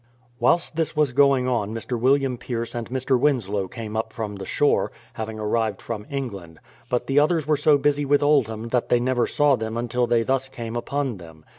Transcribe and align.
Whilst 0.39 0.75
this 0.77 0.95
was 0.95 1.13
going 1.13 1.47
on 1.47 1.75
Mr. 1.75 1.95
William 1.95 2.35
Pierce 2.35 2.73
and 2.73 2.89
Mr. 2.89 3.19
Winslow 3.19 3.67
came 3.67 3.95
up 3.95 4.11
from 4.11 4.37
the 4.37 4.47
shore, 4.47 4.91
having 5.13 5.37
arrived 5.37 5.79
from 5.79 6.07
England; 6.09 6.57
but 6.89 7.05
the 7.05 7.19
others 7.19 7.45
were 7.45 7.55
so 7.55 7.77
busy 7.77 8.03
with 8.03 8.23
Oldham 8.23 8.69
that 8.69 8.89
they 8.89 8.99
never 8.99 9.27
saw 9.27 9.55
them 9.55 9.77
until 9.77 10.07
they 10.07 10.23
thus 10.23 10.49
came 10.49 10.75
upon 10.75 11.17
them. 11.17 11.45